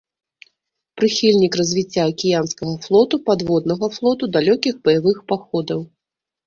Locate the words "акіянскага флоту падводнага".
2.13-3.85